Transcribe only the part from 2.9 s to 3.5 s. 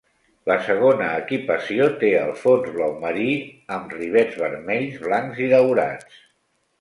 marí,